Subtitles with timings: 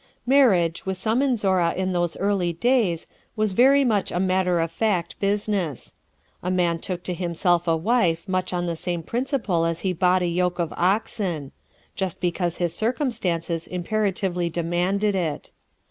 [0.25, 3.05] Marriage, with some in Zorra in those early days,
[3.35, 5.93] was very much a matter of fact business.
[6.41, 10.23] A man took to himself a wife much on the same principle as he bought
[10.23, 15.51] a yoke of oxen—just because his circumstances imperatively demanded it.